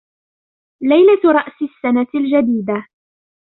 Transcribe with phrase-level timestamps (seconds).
[0.81, 2.87] ليلة رأس السنة الجديدة.